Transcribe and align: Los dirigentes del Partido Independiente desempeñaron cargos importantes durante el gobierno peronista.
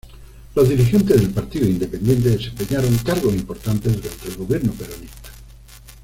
Los 0.55 0.67
dirigentes 0.67 1.21
del 1.21 1.29
Partido 1.29 1.67
Independiente 1.67 2.27
desempeñaron 2.31 2.97
cargos 3.05 3.35
importantes 3.35 3.97
durante 4.01 4.29
el 4.29 4.35
gobierno 4.35 4.71
peronista. 4.71 5.29